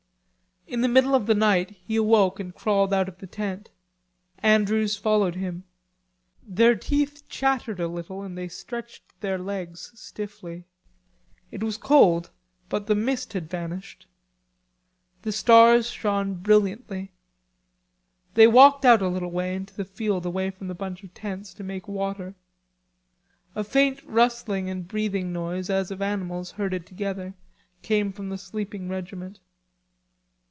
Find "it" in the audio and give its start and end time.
11.51-11.61